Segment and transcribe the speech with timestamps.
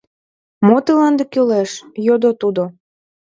[0.67, 1.71] —Мо тыланда кӱлеш?—
[2.05, 2.63] йодо тудо.